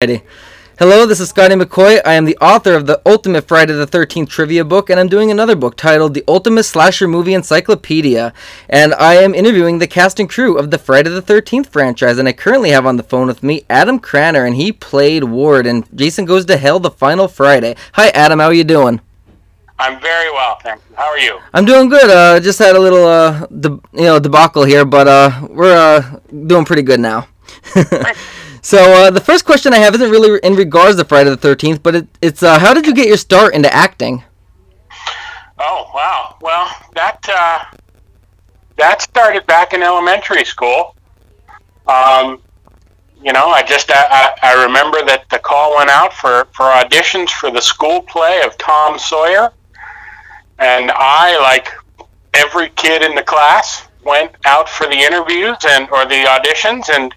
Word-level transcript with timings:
Friday. 0.00 0.22
Hello, 0.78 1.06
this 1.06 1.18
is 1.18 1.30
Scotty 1.30 1.56
McCoy. 1.56 2.00
I 2.04 2.14
am 2.14 2.24
the 2.24 2.36
author 2.36 2.76
of 2.76 2.86
the 2.86 3.02
Ultimate 3.04 3.48
Friday 3.48 3.72
the 3.72 3.84
13th 3.84 4.28
trivia 4.28 4.64
book, 4.64 4.90
and 4.90 5.00
I'm 5.00 5.08
doing 5.08 5.32
another 5.32 5.56
book 5.56 5.74
titled 5.74 6.14
The 6.14 6.22
Ultimate 6.28 6.62
Slasher 6.62 7.08
Movie 7.08 7.34
Encyclopedia. 7.34 8.32
And 8.68 8.94
I 8.94 9.14
am 9.14 9.34
interviewing 9.34 9.80
the 9.80 9.88
cast 9.88 10.20
and 10.20 10.30
crew 10.30 10.56
of 10.56 10.70
the 10.70 10.78
Friday 10.78 11.10
the 11.10 11.20
13th 11.20 11.66
franchise, 11.66 12.18
and 12.18 12.28
I 12.28 12.32
currently 12.32 12.70
have 12.70 12.86
on 12.86 12.96
the 12.96 13.02
phone 13.02 13.26
with 13.26 13.42
me 13.42 13.64
Adam 13.68 13.98
Cranner, 13.98 14.44
and 14.44 14.54
he 14.54 14.70
played 14.70 15.24
Ward 15.24 15.66
in 15.66 15.84
Jason 15.92 16.26
Goes 16.26 16.46
to 16.46 16.56
Hell 16.56 16.78
the 16.78 16.92
Final 16.92 17.26
Friday. 17.26 17.74
Hi, 17.94 18.10
Adam, 18.10 18.38
how 18.38 18.46
are 18.46 18.54
you 18.54 18.62
doing? 18.62 19.00
I'm 19.80 20.00
very 20.00 20.30
well, 20.30 20.60
thank 20.62 20.80
you. 20.88 20.94
How 20.94 21.06
are 21.06 21.18
you? 21.18 21.40
I'm 21.52 21.64
doing 21.64 21.88
good. 21.88 22.08
Uh, 22.08 22.38
just 22.38 22.60
had 22.60 22.76
a 22.76 22.80
little, 22.80 23.04
uh, 23.04 23.46
de- 23.46 23.80
you 23.94 24.04
know, 24.04 24.20
debacle 24.20 24.62
here, 24.62 24.84
but 24.84 25.08
uh, 25.08 25.48
we're 25.50 25.76
uh, 25.76 26.20
doing 26.46 26.64
pretty 26.64 26.82
good 26.82 27.00
now. 27.00 27.26
So 28.62 28.78
uh, 28.78 29.10
the 29.10 29.20
first 29.20 29.44
question 29.44 29.72
I 29.72 29.78
have 29.78 29.94
isn't 29.94 30.10
really 30.10 30.40
in 30.42 30.54
regards 30.54 30.96
to 30.96 31.04
Friday 31.04 31.30
the 31.30 31.36
Thirteenth, 31.36 31.82
but 31.82 31.94
it, 31.94 32.08
it's 32.20 32.42
uh, 32.42 32.58
how 32.58 32.74
did 32.74 32.86
you 32.86 32.94
get 32.94 33.08
your 33.08 33.16
start 33.16 33.54
into 33.54 33.72
acting? 33.72 34.24
Oh 35.58 35.90
wow! 35.94 36.36
Well, 36.40 36.70
that 36.94 37.18
uh, 37.28 37.76
that 38.76 39.02
started 39.02 39.46
back 39.46 39.72
in 39.72 39.82
elementary 39.82 40.44
school. 40.44 40.94
Um, 41.86 42.40
you 43.22 43.32
know, 43.32 43.48
I 43.48 43.62
just 43.62 43.90
I, 43.92 44.34
I 44.42 44.64
remember 44.64 45.04
that 45.04 45.28
the 45.30 45.38
call 45.38 45.76
went 45.76 45.90
out 45.90 46.12
for 46.12 46.46
for 46.52 46.66
auditions 46.66 47.30
for 47.30 47.50
the 47.50 47.60
school 47.60 48.02
play 48.02 48.42
of 48.44 48.56
Tom 48.58 48.98
Sawyer, 48.98 49.52
and 50.58 50.90
I, 50.94 51.38
like 51.40 51.68
every 52.34 52.70
kid 52.70 53.02
in 53.02 53.14
the 53.14 53.22
class, 53.22 53.88
went 54.04 54.32
out 54.44 54.68
for 54.68 54.86
the 54.86 54.96
interviews 54.96 55.56
and 55.68 55.88
or 55.90 56.04
the 56.04 56.24
auditions 56.26 56.88
and 56.94 57.14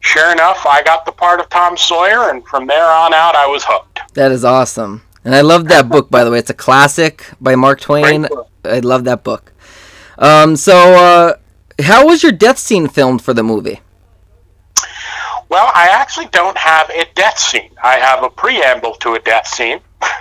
sure 0.00 0.32
enough, 0.32 0.64
I 0.66 0.82
got 0.82 1.04
the 1.04 1.12
part 1.12 1.40
of 1.40 1.48
Tom 1.48 1.76
Sawyer, 1.76 2.30
and 2.30 2.44
from 2.46 2.66
there 2.66 2.84
on 2.84 3.14
out, 3.14 3.34
I 3.34 3.46
was 3.46 3.64
hooked. 3.66 4.00
That 4.14 4.32
is 4.32 4.44
awesome. 4.44 5.02
And 5.24 5.34
I 5.34 5.40
love 5.40 5.68
that 5.68 5.88
book, 5.88 6.10
by 6.10 6.24
the 6.24 6.30
way. 6.30 6.38
It's 6.38 6.50
a 6.50 6.54
classic 6.54 7.26
by 7.40 7.54
Mark 7.54 7.80
Twain. 7.80 8.28
I 8.64 8.80
love 8.80 9.04
that 9.04 9.24
book. 9.24 9.52
Um, 10.18 10.56
so, 10.56 10.94
uh, 10.94 11.34
how 11.80 12.06
was 12.06 12.22
your 12.22 12.32
death 12.32 12.58
scene 12.58 12.88
filmed 12.88 13.22
for 13.22 13.34
the 13.34 13.42
movie? 13.42 13.80
Well, 15.48 15.70
I 15.74 15.88
actually 15.90 16.26
don't 16.26 16.56
have 16.58 16.90
a 16.90 17.06
death 17.14 17.38
scene. 17.38 17.70
I 17.82 17.96
have 17.96 18.22
a 18.22 18.28
preamble 18.28 18.94
to 18.96 19.14
a 19.14 19.20
death 19.20 19.46
scene. 19.48 19.80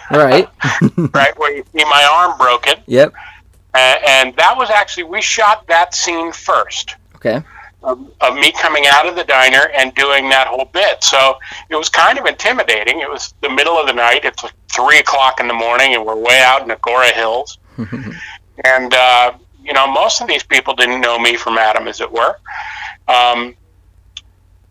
Right. 0.09 0.47
right, 1.13 1.37
where 1.37 1.55
you 1.55 1.63
see 1.75 1.83
my 1.83 2.09
arm 2.11 2.37
broken. 2.37 2.75
Yep. 2.85 3.13
And, 3.73 3.99
and 4.07 4.35
that 4.37 4.55
was 4.57 4.69
actually, 4.69 5.03
we 5.03 5.21
shot 5.21 5.67
that 5.67 5.93
scene 5.93 6.31
first. 6.31 6.95
Okay 7.15 7.43
of, 7.87 8.11
of 8.19 8.35
me 8.35 8.51
coming 8.51 8.83
out 8.85 9.07
of 9.07 9.15
the 9.15 9.23
diner 9.23 9.69
and 9.73 9.95
doing 9.95 10.29
that 10.29 10.47
whole 10.47 10.65
bit. 10.65 11.01
So 11.03 11.37
it 11.69 11.75
was 11.75 11.87
kind 11.87 12.19
of 12.19 12.25
intimidating. 12.25 12.99
It 12.99 13.09
was 13.09 13.33
the 13.41 13.49
middle 13.49 13.77
of 13.77 13.87
the 13.87 13.93
night. 13.93 14.25
It's 14.25 14.43
like 14.43 14.53
three 14.69 14.99
o'clock 14.99 15.39
in 15.39 15.47
the 15.47 15.53
morning, 15.53 15.95
and 15.95 16.05
we're 16.05 16.17
way 16.17 16.41
out 16.41 16.61
in 16.61 16.67
Agoura 16.67 17.11
Hills. 17.13 17.57
and 17.77 18.93
uh, 18.93 19.33
you 19.63 19.73
know, 19.73 19.87
most 19.87 20.21
of 20.21 20.27
these 20.27 20.43
people 20.43 20.75
didn't 20.75 20.99
know 20.99 21.17
me 21.17 21.37
from 21.37 21.57
Adam, 21.57 21.87
as 21.87 22.01
it 22.01 22.11
were. 22.11 22.37
Um, 23.07 23.55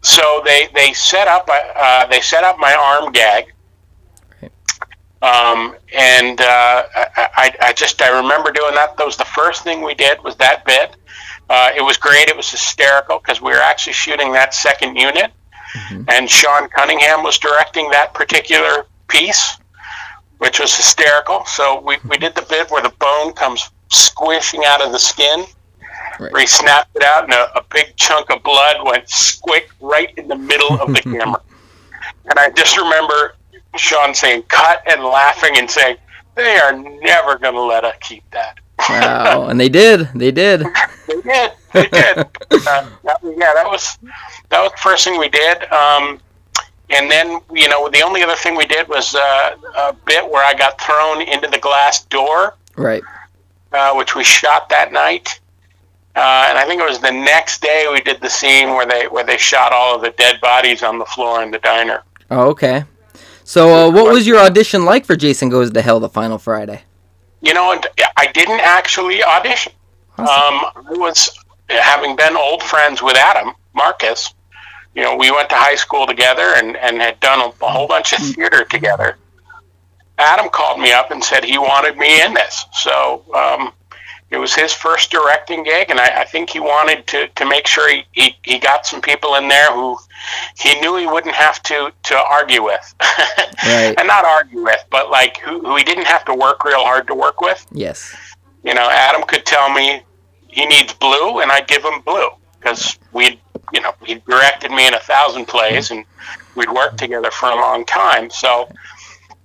so 0.03 0.43
they 0.45 0.69
they 0.75 0.93
set 0.93 1.27
up 1.27 1.49
uh, 1.51 2.07
they 2.07 2.21
set 2.21 2.45
up 2.45 2.59
my 2.59 2.75
arm 2.75 3.13
gag. 3.13 3.53
Um, 5.23 5.75
and 5.97 6.41
uh, 6.41 6.85
I, 6.95 7.57
I 7.61 7.73
just 7.73 8.01
I 8.03 8.09
remember 8.21 8.53
doing 8.53 8.75
that. 8.75 8.99
That 8.99 9.07
was 9.07 9.17
the 9.17 9.25
first 9.25 9.65
thing 9.65 9.83
we 9.83 9.95
did 9.95 10.23
was 10.23 10.37
that 10.37 10.67
bit. 10.67 10.97
Uh, 11.49 11.71
it 11.77 11.81
was 11.81 11.97
great. 11.97 12.29
It 12.29 12.37
was 12.37 12.51
hysterical 12.51 13.19
because 13.19 13.41
we 13.41 13.53
were 13.53 13.61
actually 13.61 13.93
shooting 13.93 14.33
that 14.33 14.53
second 14.53 14.97
unit, 14.97 15.31
mm-hmm. 15.73 16.03
and 16.09 16.29
Sean 16.29 16.69
Cunningham 16.69 17.23
was 17.23 17.39
directing 17.39 17.91
that 17.91 18.15
particular 18.15 18.87
piece, 19.09 19.57
which 20.39 20.59
was 20.59 20.75
hysterical. 20.75 21.45
So 21.47 21.81
we, 21.81 21.99
we 22.09 22.19
did 22.19 22.35
the 22.35 22.43
bit 22.43 22.71
where 22.71 22.83
the 22.83 22.93
bone 22.99 23.33
comes 23.33 23.71
squishing 23.91 24.63
out 24.67 24.83
of 24.83 24.93
the 24.93 24.99
skin. 24.99 25.45
Right. 26.19 26.33
Where 26.33 26.41
he 26.41 26.47
snapped 26.47 26.97
it 26.97 27.05
out, 27.05 27.25
and 27.25 27.33
a, 27.35 27.59
a 27.59 27.65
big 27.71 27.95
chunk 27.97 28.31
of 28.31 28.43
blood 28.43 28.77
went 28.85 29.07
squick 29.07 29.67
right 29.81 30.13
in 30.17 30.29
the 30.29 30.37
middle 30.37 30.81
of 30.81 30.95
the 30.95 31.01
camera. 31.03 31.43
And 32.25 32.39
I 32.39 32.51
just 32.51 32.77
remember 32.77 33.37
Sean 33.77 34.15
saying 34.15 34.45
"cut" 34.49 34.83
and 34.91 35.05
laughing 35.05 35.53
and 35.57 35.71
saying, 35.71 35.97
"They 36.35 36.57
are 36.57 36.73
never 36.73 37.39
going 37.39 37.55
to 37.55 37.61
let 37.61 37.85
us 37.85 37.97
keep 38.01 38.29
that." 38.31 38.59
Wow, 38.89 39.47
and 39.49 39.61
they 39.61 39.69
did. 39.69 40.09
They 40.15 40.31
did. 40.31 40.65
They 41.07 41.21
did. 41.21 41.53
They 41.73 41.89
did. 41.89 42.19
uh, 42.19 42.27
that, 42.51 43.19
yeah, 43.23 43.55
that 43.55 43.67
was 43.67 43.99
that 44.51 44.61
was 44.63 44.73
the 44.73 44.79
first 44.83 45.05
thing 45.05 45.19
we 45.19 45.29
did. 45.29 45.65
Um, 45.73 46.21
and 46.91 47.11
then 47.11 47.41
you 47.53 47.69
know 47.69 47.89
the 47.89 48.03
only 48.03 48.23
other 48.23 48.37
thing 48.37 48.57
we 48.57 48.67
did 48.67 48.89
was 48.89 49.15
uh, 49.15 49.57
a 49.77 49.93
bit 50.07 50.29
where 50.31 50.45
I 50.45 50.55
got 50.55 50.81
thrown 50.81 51.23
into 51.23 51.49
the 51.49 51.59
glass 51.59 52.05
door. 52.05 52.55
Right. 52.77 53.03
Uh, 53.73 53.95
which 53.95 54.15
we 54.15 54.25
shot 54.25 54.69
that 54.69 54.93
night. 54.93 55.41
Uh, 56.15 56.47
and 56.49 56.57
I 56.59 56.65
think 56.67 56.81
it 56.81 56.89
was 56.89 57.01
the 57.01 57.11
next 57.11 57.61
day 57.61 57.89
we 57.93 58.01
did 58.01 58.21
the 58.23 58.31
scene 58.31 58.71
where 58.71 58.87
they 58.87 59.07
where 59.09 59.25
they 59.25 59.37
shot 59.37 59.73
all 59.73 59.97
of 59.97 60.03
the 60.03 60.11
dead 60.11 60.41
bodies 60.41 60.83
on 60.83 60.99
the 60.99 61.05
floor 61.05 61.43
in 61.43 61.51
the 61.51 61.59
diner. 61.59 62.03
Oh, 62.31 62.49
okay. 62.49 62.85
So, 63.45 63.69
uh, 63.69 63.91
what 63.93 64.13
was 64.13 64.27
your 64.27 64.41
audition 64.41 64.85
like 64.85 65.05
for 65.05 65.15
Jason 65.15 65.51
Goes 65.51 65.71
to 65.71 65.83
Hell 65.83 66.01
the 66.01 66.09
final 66.09 66.39
Friday? 66.39 66.83
you 67.47 67.55
know, 67.55 67.81
I 68.17 68.27
didn't 68.33 68.61
actually 68.61 69.23
audition. 69.23 69.73
Awesome. 70.19 70.27
Um, 70.27 70.87
I 70.89 70.99
was 70.99 71.39
having 71.69 72.17
been 72.17 72.37
old 72.37 72.63
friends 72.63 73.03
with 73.03 73.17
Adam 73.17 73.55
Marcus. 73.75 74.35
You 74.95 75.03
know, 75.03 75.17
we 75.17 75.31
went 75.31 75.51
to 75.51 75.57
high 75.57 75.75
school 75.75 76.07
together 76.07 76.55
and, 76.57 76.77
and 76.77 77.01
had 77.01 77.21
done 77.21 77.41
a, 77.41 77.65
a 77.65 77.69
whole 77.69 77.87
bunch 77.87 78.13
of 78.13 78.19
theater 78.21 78.65
together. 78.65 79.19
Adam 80.19 80.49
called 80.49 80.81
me 80.81 80.93
up 80.93 81.11
and 81.11 81.23
said 81.23 81.45
he 81.45 81.59
wanted 81.59 81.99
me 81.99 82.23
in 82.23 82.33
this. 82.33 82.65
So 82.73 83.23
um, 83.35 83.73
it 84.31 84.39
was 84.39 84.55
his 84.55 84.73
first 84.73 85.11
directing 85.11 85.63
gig, 85.63 85.91
and 85.91 86.01
I, 86.01 86.23
I 86.23 86.25
think 86.25 86.51
he 86.51 86.59
wanted 86.59 87.07
to, 87.09 87.29
to 87.29 87.45
make 87.45 87.67
sure 87.67 87.89
he, 87.89 88.05
he, 88.13 88.37
he 88.43 88.59
got 88.59 88.87
some 88.87 89.01
people 89.01 89.35
in 89.37 89.49
there 89.49 89.73
who 89.73 89.97
he 90.59 90.81
knew 90.81 90.97
he 90.97 91.07
wouldn't 91.07 91.35
have 91.35 91.63
to 91.65 91.93
to 92.05 92.17
argue 92.17 92.65
with, 92.65 92.95
right. 93.01 93.95
and 93.97 94.09
not 94.09 94.25
argue 94.25 94.63
with, 94.65 94.83
but 94.91 95.11
like 95.11 95.37
who, 95.39 95.61
who 95.61 95.77
he 95.77 95.85
didn't 95.85 96.07
have 96.07 96.25
to 96.25 96.35
work 96.35 96.65
real 96.65 96.83
hard 96.83 97.07
to 97.09 97.15
work 97.15 97.41
with. 97.41 97.65
Yes. 97.71 98.17
You 98.65 98.75
know, 98.75 98.89
Adam 98.91 99.23
could 99.29 99.47
tell 99.47 99.73
me 99.73 100.03
he 100.57 100.65
needs 100.65 100.93
blue, 100.95 101.41
and 101.41 101.53
I'd 101.53 101.69
give 101.69 101.85
him 101.85 102.01
blue 102.01 102.31
because 102.59 102.99
we'd 103.13 103.39
you 103.73 103.81
know 103.81 103.93
he 104.05 104.15
directed 104.15 104.71
me 104.71 104.89
in 104.89 104.95
a 104.95 105.01
thousand 105.01 105.47
plays, 105.47 105.91
and 105.91 106.05
we'd 106.57 106.71
worked 106.71 106.99
together 106.99 107.31
for 107.31 107.51
a 107.51 107.55
long 107.55 107.85
time. 107.85 108.31
So 108.31 108.69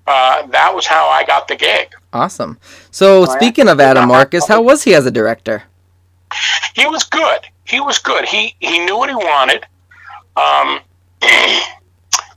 uh, 0.08 0.48
that 0.48 0.74
was 0.74 0.88
how 0.88 1.10
I 1.10 1.26
got 1.26 1.50
the 1.50 1.56
gig. 1.58 1.94
Awesome. 2.14 2.58
So, 2.92 3.24
oh, 3.24 3.26
speaking 3.26 3.68
of 3.68 3.80
Adam 3.80 4.08
Marcus, 4.08 4.48
how 4.48 4.62
was 4.62 4.84
he 4.84 4.96
as 4.96 5.06
a 5.06 5.12
director? 5.12 5.64
He 6.74 6.88
was 6.88 7.04
good. 7.04 7.42
He 7.66 7.82
was 7.82 8.00
good. 8.00 8.26
He 8.26 8.56
he 8.60 8.80
knew 8.80 8.98
what 8.98 9.10
he 9.10 9.16
wanted. 9.16 9.66
Um, 10.38 10.80
and, 11.22 11.62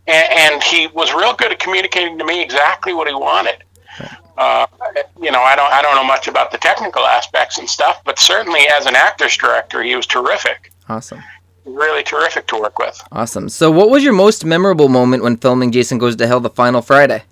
and, 0.09 0.63
he 0.65 0.89
was 0.89 1.15
real 1.15 1.33
good 1.33 1.53
at 1.53 1.61
communicating 1.61 2.19
to 2.19 2.25
me 2.25 2.43
exactly 2.43 2.93
what 2.93 3.07
he 3.07 3.15
wanted. 3.15 3.63
Uh, 4.37 4.67
you 5.21 5.31
know, 5.31 5.41
I 5.41 5.57
don't 5.57 5.73
I 5.73 5.83
don't 5.83 5.95
know 5.95 6.05
much 6.05 6.29
about 6.29 6.51
the 6.51 6.59
technical 6.59 7.05
aspects 7.05 7.59
and 7.59 7.69
stuff, 7.69 8.03
but 8.05 8.19
certainly 8.19 8.63
as 8.69 8.87
an 8.87 8.95
actor's 8.95 9.37
director, 9.37 9.83
he 9.83 9.97
was 9.97 10.07
terrific. 10.07 10.73
Awesome. 10.89 11.23
Really 11.65 12.03
terrific 12.03 12.47
to 12.49 12.57
work 12.57 12.79
with. 12.79 13.01
Awesome. 13.11 13.49
So, 13.49 13.71
what 13.71 13.91
was 13.91 14.05
your 14.05 14.13
most 14.13 14.45
memorable 14.45 14.89
moment 14.89 15.23
when 15.23 15.37
filming 15.37 15.73
Jason 15.73 15.99
Goes 15.99 16.17
to 16.17 16.27
Hell 16.27 16.41
the 16.41 16.51
final 16.51 16.83
Friday? 16.83 17.23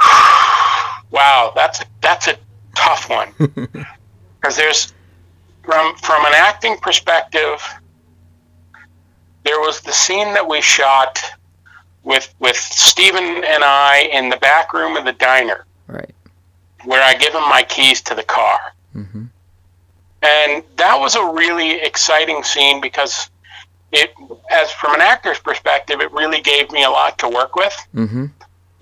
wow, 1.10 1.52
that's 1.54 1.80
that's 2.00 2.28
a 2.28 2.36
tough 2.74 3.08
one 3.08 3.32
because 3.38 4.56
there's 4.56 4.92
from 5.62 5.94
from 5.96 6.24
an 6.26 6.32
acting 6.34 6.76
perspective 6.78 7.62
there 9.44 9.60
was 9.60 9.80
the 9.80 9.92
scene 9.92 10.32
that 10.34 10.46
we 10.46 10.60
shot 10.60 11.22
with 12.02 12.34
with 12.38 12.56
Steven 12.56 13.24
and 13.24 13.62
I 13.62 14.08
in 14.12 14.28
the 14.28 14.36
back 14.38 14.72
room 14.72 14.96
of 14.96 15.04
the 15.04 15.12
diner. 15.12 15.66
Right. 15.86 16.14
Where 16.84 17.02
I 17.02 17.14
give 17.14 17.34
him 17.34 17.42
my 17.42 17.62
keys 17.62 18.00
to 18.02 18.14
the 18.14 18.22
car. 18.22 18.58
Mm-hmm. 18.94 19.24
And 20.22 20.62
that 20.76 20.98
was 20.98 21.16
a 21.16 21.32
really 21.32 21.72
exciting 21.82 22.42
scene 22.42 22.80
because 22.80 23.28
it, 23.92 24.12
as 24.50 24.70
from 24.72 24.94
an 24.94 25.00
actor's 25.00 25.38
perspective, 25.38 26.00
it 26.00 26.10
really 26.12 26.40
gave 26.40 26.70
me 26.70 26.84
a 26.84 26.90
lot 26.90 27.18
to 27.18 27.28
work 27.28 27.54
with. 27.56 27.76
Mm-hmm. 27.94 28.26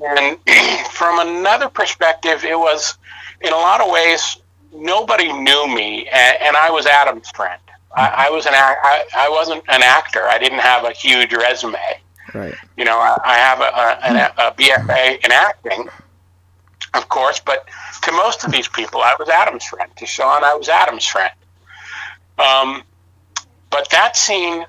And 0.04 0.38
from 0.90 1.26
another 1.26 1.68
perspective, 1.68 2.44
it 2.44 2.58
was, 2.58 2.96
in 3.40 3.52
a 3.52 3.56
lot 3.56 3.80
of 3.80 3.90
ways, 3.90 4.38
nobody 4.74 5.32
knew 5.32 5.74
me, 5.74 6.08
and, 6.08 6.36
and 6.42 6.56
I 6.56 6.70
was 6.70 6.86
Adam's 6.86 7.30
friend. 7.30 7.60
I, 7.94 8.26
I 8.26 8.30
was 8.30 8.46
an 8.46 8.54
I, 8.54 9.04
I 9.14 9.28
wasn't 9.28 9.62
an 9.68 9.82
actor. 9.82 10.22
I 10.22 10.38
didn't 10.38 10.60
have 10.60 10.84
a 10.84 10.92
huge 10.92 11.32
resume. 11.34 11.76
Right. 12.32 12.54
You 12.78 12.84
know, 12.86 12.98
I, 12.98 13.18
I 13.22 13.34
have 13.34 13.60
a, 13.60 14.44
a, 14.44 14.48
a 14.48 14.54
BFA 14.54 15.22
in 15.22 15.30
acting, 15.30 15.88
of 16.94 17.08
course, 17.08 17.40
but 17.40 17.66
to 18.02 18.12
most 18.12 18.44
of 18.44 18.52
these 18.52 18.68
people, 18.68 19.00
I 19.00 19.14
was 19.18 19.28
Adam's 19.28 19.64
friend. 19.64 19.90
To 19.96 20.06
Sean, 20.06 20.44
I 20.44 20.54
was 20.54 20.68
Adam's 20.68 21.06
friend. 21.06 21.32
Um, 22.38 22.82
but 23.70 23.88
that 23.90 24.16
scene 24.16 24.66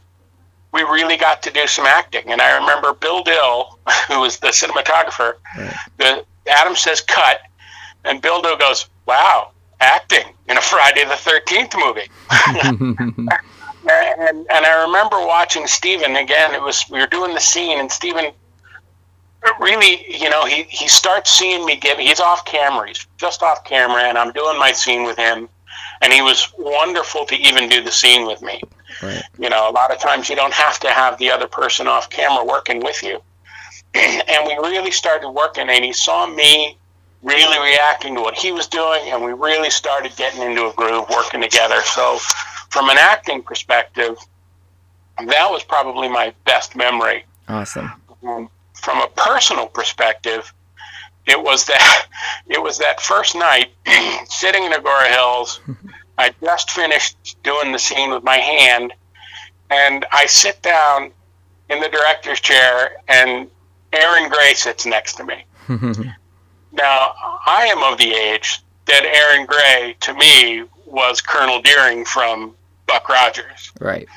we 0.74 0.82
really 0.82 1.18
got 1.18 1.44
to 1.44 1.52
do 1.52 1.68
some 1.68 1.86
acting. 1.86 2.32
And 2.32 2.42
I 2.42 2.58
remember 2.58 2.94
Bill 2.94 3.24
Dill, 3.24 3.78
who 4.08 4.20
was 4.22 4.40
the 4.40 4.48
cinematographer, 4.48 5.36
Right. 5.58 5.76
the 5.98 6.26
Adam 6.48 6.76
says 6.76 7.00
cut, 7.02 7.42
and 8.04 8.22
Bill 8.22 8.42
Dill 8.42 8.58
goes, 8.58 8.88
"Wow, 9.06 9.52
acting 9.80 10.26
in 10.50 10.58
a 10.58 10.62
Friday 10.62 11.06
the 11.06 11.16
Thirteenth 11.16 11.76
movie." 11.76 12.10
and 13.90 14.48
and 14.50 14.66
I 14.66 14.84
remember 14.86 15.20
watching 15.26 15.68
Steven 15.68 16.16
again. 16.16 16.54
It 16.54 16.62
was 16.62 16.84
we 16.90 17.00
were 17.00 17.08
doing 17.08 17.34
the 17.34 17.40
scene, 17.40 17.80
and 17.80 17.92
Steven 17.92 18.32
really, 19.60 20.06
you 20.10 20.30
know, 20.30 20.46
he 20.46 20.64
he 20.64 20.88
starts 20.88 21.32
seeing 21.32 21.66
me 21.66 21.76
give. 21.76 21.98
He's 21.98 22.20
off 22.20 22.46
camera. 22.46 22.88
He's 22.88 23.06
just 23.18 23.44
off 23.44 23.64
camera, 23.64 24.04
and 24.04 24.18
I'm 24.18 24.32
doing 24.32 24.58
my 24.58 24.72
scene 24.72 25.04
with 25.04 25.18
him. 25.18 25.50
And 26.02 26.12
he 26.12 26.22
was 26.22 26.52
wonderful 26.58 27.26
to 27.26 27.36
even 27.36 27.70
do 27.70 27.82
the 27.82 27.92
scene 27.92 28.28
with 28.28 28.42
me. 28.42 28.62
right. 29.02 29.24
You 29.38 29.50
know, 29.50 29.70
a 29.70 29.72
lot 29.72 29.92
of 29.92 30.00
times 30.00 30.30
you 30.30 30.36
don't 30.36 30.54
have 30.54 30.80
to 30.82 30.90
have 30.90 31.18
the 31.18 31.32
other 31.32 31.48
person 31.48 31.88
off 31.88 32.10
camera 32.10 32.44
working 32.46 32.82
with 32.82 33.02
you. 33.02 33.22
and 33.94 34.48
we 34.48 34.54
really 34.56 34.92
started 34.92 35.30
working, 35.30 35.70
and 35.70 35.84
he 35.84 35.94
saw 35.94 36.26
me 36.28 36.78
really 37.22 37.58
reacting 37.72 38.16
to 38.16 38.22
what 38.22 38.36
he 38.36 38.52
was 38.52 38.68
doing, 38.68 39.02
and 39.06 39.24
we 39.24 39.32
really 39.34 39.70
started 39.70 40.16
getting 40.16 40.42
into 40.42 40.68
a 40.68 40.74
groove 40.74 41.10
working 41.10 41.42
together. 41.42 41.82
So, 41.82 42.18
from 42.70 42.90
an 42.90 42.98
acting 42.98 43.42
perspective, 43.42 44.18
that 45.18 45.50
was 45.50 45.64
probably 45.64 46.10
my 46.10 46.34
best 46.46 46.76
memory. 46.76 47.24
Awesome. 47.48 47.92
Um, 48.24 48.50
from 48.74 49.02
a 49.02 49.08
personal 49.08 49.68
perspective, 49.68 50.54
it 51.26 51.42
was 51.42 51.66
that 51.66 52.08
it 52.48 52.62
was 52.62 52.78
that 52.80 53.02
first 53.02 53.36
night 53.36 53.72
sitting 54.28 54.64
in 54.64 54.72
Agoura 54.72 55.10
Hills. 55.10 55.60
I 56.18 56.32
just 56.44 56.70
finished 56.70 57.38
doing 57.44 57.72
the 57.72 57.80
scene 57.80 58.12
with 58.12 58.24
my 58.24 58.38
hand, 58.38 58.94
and 59.72 60.06
I 60.12 60.28
sit 60.28 60.62
down 60.62 61.12
in 61.70 61.80
the 61.80 61.90
director's 61.90 62.40
chair, 62.40 62.98
and 63.08 63.50
Erin 63.92 64.30
Gray 64.30 64.54
sits 64.54 64.86
next 64.86 65.16
to 65.16 65.24
me. 65.24 65.46
Now, 66.76 67.14
I 67.46 67.68
am 67.68 67.84
of 67.84 68.00
the 68.00 68.12
age 68.12 68.60
that 68.86 69.06
Erin 69.06 69.46
Gray, 69.46 69.96
to 70.00 70.14
me, 70.16 70.64
was 70.88 71.22
Colonel 71.22 71.62
Deering 71.62 72.04
from 72.04 72.56
Buck 72.88 73.10
Rogers 73.10 73.72
right. 73.80 74.08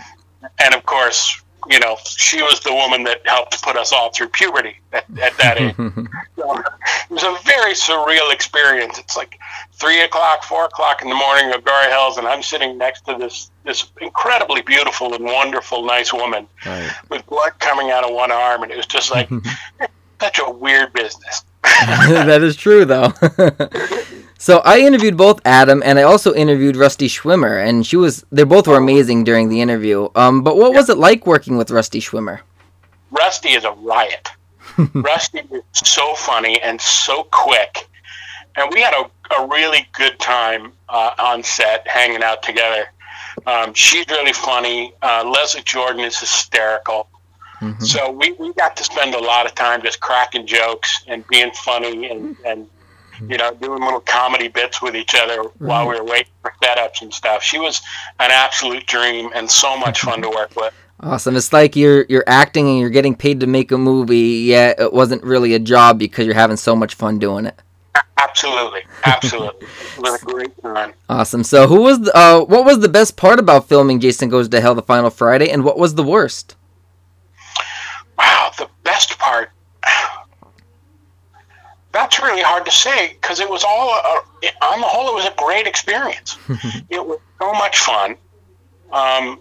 and 0.58 0.74
of 0.74 0.84
course, 0.84 1.42
you 1.68 1.78
know, 1.80 1.96
she 2.04 2.42
was 2.42 2.60
the 2.60 2.72
woman 2.72 3.04
that 3.04 3.26
helped 3.26 3.62
put 3.62 3.76
us 3.76 3.92
all 3.92 4.10
through 4.10 4.28
puberty 4.28 4.76
at, 4.92 5.04
at 5.20 5.36
that 5.38 5.58
age. 5.58 5.74
So, 6.36 6.54
it 6.54 7.10
was 7.10 7.22
a 7.22 7.34
very 7.44 7.72
surreal 7.72 8.32
experience. 8.32 8.98
It's 8.98 9.16
like 9.16 9.38
three 9.72 10.02
o'clock, 10.02 10.44
four 10.44 10.66
o'clock 10.66 11.00
in 11.00 11.08
the 11.08 11.14
morning 11.14 11.50
Agoura 11.50 11.88
Hills, 11.88 12.18
and 12.18 12.26
I'm 12.28 12.42
sitting 12.42 12.76
next 12.76 13.06
to 13.06 13.16
this 13.18 13.50
this 13.64 13.90
incredibly 14.02 14.60
beautiful 14.60 15.14
and 15.14 15.24
wonderful, 15.24 15.84
nice 15.84 16.12
woman 16.12 16.46
right. 16.66 16.92
with 17.08 17.24
blood 17.26 17.58
coming 17.58 17.90
out 17.90 18.04
of 18.04 18.14
one 18.14 18.30
arm, 18.30 18.62
and 18.62 18.70
it 18.70 18.76
was 18.76 18.86
just 18.86 19.10
like 19.10 19.30
such 20.20 20.38
a 20.38 20.50
weird 20.50 20.92
business. 20.92 21.42
that 21.62 22.42
is 22.42 22.54
true, 22.54 22.84
though. 22.84 23.12
So 24.46 24.58
I 24.64 24.78
interviewed 24.78 25.16
both 25.16 25.40
Adam 25.44 25.82
and 25.84 25.98
I 25.98 26.02
also 26.02 26.32
interviewed 26.32 26.76
Rusty 26.76 27.08
Schwimmer, 27.08 27.66
and 27.66 27.84
she 27.84 27.96
was 27.96 28.24
they 28.30 28.44
both 28.44 28.68
were 28.68 28.76
amazing 28.76 29.24
during 29.24 29.48
the 29.48 29.60
interview. 29.60 30.08
Um, 30.14 30.44
but 30.44 30.56
what 30.56 30.72
was 30.72 30.88
it 30.88 30.98
like 30.98 31.26
working 31.26 31.56
with 31.56 31.72
Rusty 31.72 32.00
Schwimmer? 32.00 32.42
Rusty 33.10 33.48
is 33.58 33.64
a 33.64 33.72
riot. 33.72 34.30
Rusty 34.94 35.40
is 35.50 35.62
so 35.72 36.14
funny 36.14 36.62
and 36.62 36.80
so 36.80 37.24
quick. 37.32 37.88
And 38.54 38.72
we 38.72 38.82
had 38.82 38.94
a, 38.94 39.34
a 39.34 39.48
really 39.48 39.88
good 39.94 40.16
time 40.20 40.70
uh, 40.88 41.10
on 41.18 41.42
set 41.42 41.84
hanging 41.88 42.22
out 42.22 42.44
together. 42.44 42.84
Um, 43.48 43.74
she's 43.74 44.06
really 44.08 44.32
funny. 44.32 44.94
Uh, 45.02 45.28
Leslie 45.28 45.62
Jordan 45.62 46.02
is 46.04 46.20
hysterical. 46.20 47.08
Mhm. 47.60 47.82
So 47.82 48.12
we, 48.12 48.30
we 48.38 48.52
got 48.52 48.76
to 48.76 48.84
spend 48.84 49.16
a 49.16 49.18
lot 49.18 49.44
of 49.44 49.56
time 49.56 49.82
just 49.82 49.98
cracking 49.98 50.46
jokes 50.46 51.02
and 51.08 51.26
being 51.26 51.50
funny 51.64 52.10
and, 52.10 52.36
and 52.46 52.68
you 53.28 53.36
know, 53.36 53.54
doing 53.54 53.82
little 53.82 54.00
comedy 54.00 54.48
bits 54.48 54.80
with 54.82 54.96
each 54.96 55.14
other 55.14 55.42
while 55.58 55.88
we 55.88 55.98
were 55.98 56.04
waiting 56.04 56.32
for 56.42 56.52
setups 56.62 57.02
and 57.02 57.12
stuff. 57.12 57.42
She 57.42 57.58
was 57.58 57.82
an 58.20 58.30
absolute 58.30 58.86
dream 58.86 59.30
and 59.34 59.50
so 59.50 59.76
much 59.76 60.00
fun 60.00 60.22
to 60.22 60.30
work 60.30 60.54
with. 60.56 60.74
Awesome. 61.00 61.36
It's 61.36 61.52
like 61.52 61.76
you're 61.76 62.06
you're 62.08 62.24
acting 62.26 62.68
and 62.68 62.78
you're 62.80 62.90
getting 62.90 63.14
paid 63.14 63.40
to 63.40 63.46
make 63.46 63.70
a 63.70 63.78
movie. 63.78 64.44
Yet 64.46 64.80
it 64.80 64.92
wasn't 64.92 65.22
really 65.22 65.54
a 65.54 65.58
job 65.58 65.98
because 65.98 66.24
you're 66.26 66.34
having 66.34 66.56
so 66.56 66.74
much 66.74 66.94
fun 66.94 67.18
doing 67.18 67.46
it. 67.46 67.60
Absolutely, 68.18 68.82
absolutely. 69.04 69.66
it 69.96 70.00
was 70.00 70.22
a 70.22 70.24
great 70.24 70.62
time. 70.62 70.94
Awesome. 71.08 71.44
So 71.44 71.66
who 71.66 71.82
was 71.82 72.00
the, 72.00 72.16
uh 72.16 72.40
what 72.44 72.64
was 72.64 72.80
the 72.80 72.88
best 72.88 73.16
part 73.16 73.38
about 73.38 73.68
filming 73.68 74.00
Jason 74.00 74.30
Goes 74.30 74.48
to 74.48 74.60
Hell 74.60 74.74
the 74.74 74.82
final 74.82 75.10
Friday, 75.10 75.50
and 75.50 75.64
what 75.64 75.78
was 75.78 75.94
the 75.94 76.02
worst? 76.02 76.56
Wow, 78.16 78.50
the 78.56 78.68
best 78.82 79.18
part. 79.18 79.50
That's 81.96 82.20
really 82.20 82.42
hard 82.42 82.66
to 82.66 82.70
say 82.70 83.16
because 83.20 83.40
it 83.40 83.48
was 83.48 83.64
all, 83.64 83.88
a, 83.88 84.20
on 84.62 84.80
the 84.82 84.86
whole, 84.86 85.08
it 85.08 85.14
was 85.14 85.24
a 85.24 85.34
great 85.38 85.66
experience. 85.66 86.36
it 86.90 87.04
was 87.04 87.18
so 87.40 87.52
much 87.54 87.78
fun. 87.78 88.16
Um, 88.92 89.40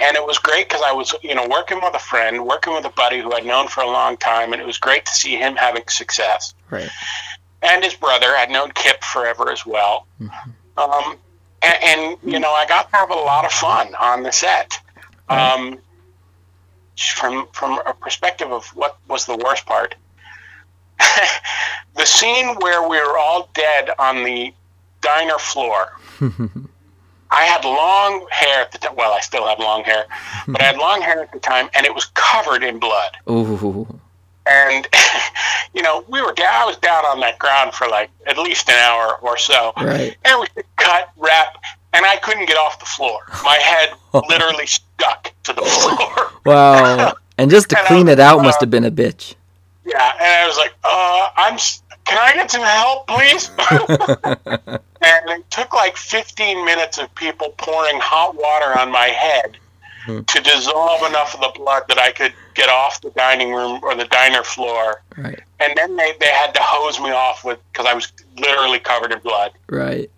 and 0.00 0.16
it 0.16 0.24
was 0.24 0.38
great 0.38 0.68
because 0.68 0.82
I 0.84 0.92
was, 0.92 1.12
you 1.22 1.34
know, 1.34 1.48
working 1.48 1.80
with 1.82 1.92
a 1.94 1.98
friend, 1.98 2.46
working 2.46 2.72
with 2.72 2.84
a 2.84 2.90
buddy 2.90 3.20
who 3.20 3.32
I'd 3.32 3.44
known 3.44 3.66
for 3.66 3.82
a 3.82 3.86
long 3.86 4.16
time, 4.16 4.52
and 4.52 4.62
it 4.62 4.64
was 4.64 4.78
great 4.78 5.04
to 5.06 5.12
see 5.12 5.34
him 5.34 5.56
having 5.56 5.82
success. 5.88 6.54
Right. 6.70 6.88
and 7.62 7.82
his 7.82 7.94
brother. 7.94 8.28
I'd 8.28 8.50
known 8.50 8.70
Kipp 8.70 9.02
forever 9.02 9.50
as 9.50 9.66
well. 9.66 10.06
Um, 10.76 11.16
and, 11.62 11.78
and, 11.82 12.16
you 12.22 12.38
know, 12.38 12.52
I 12.52 12.64
got 12.66 12.90
to 12.90 12.96
have 12.96 13.10
a 13.10 13.14
lot 13.14 13.44
of 13.44 13.50
fun 13.50 13.94
on 13.96 14.22
the 14.22 14.30
set. 14.30 14.78
Um, 15.28 15.78
from 16.96 17.48
from 17.52 17.80
a 17.86 17.94
perspective 17.94 18.52
of 18.52 18.66
what 18.76 18.98
was 19.08 19.26
the 19.26 19.36
worst 19.36 19.66
part, 19.66 19.94
the 21.96 22.04
scene 22.04 22.56
where 22.60 22.88
we 22.88 22.96
were 22.98 23.18
all 23.18 23.48
dead 23.54 23.90
on 23.98 24.22
the 24.24 24.52
diner 25.00 25.38
floor. 25.38 25.92
I 27.32 27.44
had 27.44 27.64
long 27.64 28.26
hair 28.30 28.62
at 28.62 28.72
the 28.72 28.78
time. 28.78 28.96
Well, 28.96 29.12
I 29.12 29.20
still 29.20 29.46
have 29.46 29.58
long 29.58 29.84
hair, 29.84 30.06
but 30.48 30.60
I 30.60 30.64
had 30.64 30.78
long 30.78 31.00
hair 31.00 31.22
at 31.22 31.32
the 31.32 31.38
time, 31.38 31.68
and 31.74 31.86
it 31.86 31.94
was 31.94 32.06
covered 32.14 32.62
in 32.62 32.78
blood 32.78 33.12
Ooh. 33.28 33.86
and 34.46 34.88
you 35.74 35.82
know 35.82 36.04
we 36.08 36.20
were 36.20 36.32
down. 36.32 36.52
I 36.52 36.64
was 36.66 36.76
down 36.78 37.04
on 37.06 37.20
that 37.20 37.38
ground 37.38 37.72
for 37.72 37.86
like 37.88 38.10
at 38.26 38.36
least 38.36 38.68
an 38.68 38.76
hour 38.76 39.18
or 39.22 39.36
so, 39.38 39.72
Right. 39.76 40.16
and 40.24 40.40
we 40.40 40.46
could 40.48 40.64
cut, 40.76 41.10
wrap, 41.16 41.56
and 41.92 42.04
I 42.04 42.16
couldn't 42.16 42.46
get 42.46 42.56
off 42.56 42.80
the 42.80 42.86
floor. 42.86 43.20
My 43.44 43.56
head 43.56 43.90
literally 44.28 44.66
stuck 44.66 45.32
to 45.44 45.52
the 45.52 45.62
floor. 45.62 46.32
Wow. 46.44 47.14
And 47.38 47.50
just 47.50 47.70
to 47.70 47.78
And 47.78 47.86
clean 47.86 48.06
was, 48.06 48.14
it 48.14 48.20
out 48.20 48.42
must 48.42 48.58
uh, 48.58 48.60
have 48.62 48.70
been 48.70 48.84
a 48.84 48.90
bitch. 48.90 49.34
Yeah, 49.90 50.12
and 50.20 50.44
I 50.44 50.46
was 50.46 50.56
like, 50.56 50.74
uh, 50.84 51.28
I'm. 51.36 51.58
Can 52.06 52.18
I 52.18 52.32
get 52.34 52.50
some 52.50 52.62
help, 52.62 53.06
please? 53.06 53.50
and 55.02 55.30
it 55.30 55.50
took 55.50 55.72
like 55.74 55.96
15 55.96 56.64
minutes 56.64 56.98
of 56.98 57.14
people 57.14 57.54
pouring 57.58 58.00
hot 58.00 58.34
water 58.34 58.78
on 58.78 58.90
my 58.90 59.08
head 59.08 59.58
Hmm. 60.06 60.22
to 60.22 60.40
dissolve 60.40 61.06
enough 61.06 61.34
of 61.34 61.40
the 61.40 61.52
blood 61.58 61.82
that 61.88 61.98
I 61.98 62.10
could 62.10 62.32
get 62.54 62.70
off 62.70 63.02
the 63.02 63.10
dining 63.10 63.52
room 63.52 63.80
or 63.82 63.94
the 63.94 64.06
diner 64.06 64.42
floor. 64.42 65.02
right. 65.18 65.38
and 65.60 65.76
then 65.76 65.94
they, 65.96 66.14
they 66.18 66.28
had 66.28 66.54
to 66.54 66.60
hose 66.62 66.98
me 66.98 67.10
off 67.10 67.44
with 67.44 67.58
because 67.70 67.84
I 67.84 67.92
was 67.92 68.10
literally 68.38 68.78
covered 68.78 69.12
in 69.12 69.18
blood. 69.18 69.52
Right. 69.68 70.10